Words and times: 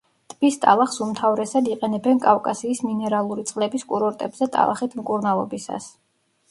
ტბის 0.33 0.55
ტალახს 0.61 0.95
უმთავრესად 1.07 1.69
იყენებენ 1.73 2.21
კავკასიის 2.25 2.83
მინერალური 2.89 3.47
წყლების 3.51 3.87
კურორტებზე 3.93 4.53
ტალახით 4.59 4.99
მკურნალობისას. 5.03 5.95